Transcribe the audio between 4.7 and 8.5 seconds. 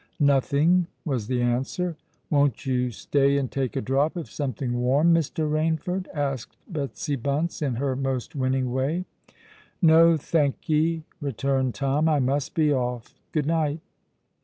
warm, Mr. Rainford?" asked Betsy Bunce, in her most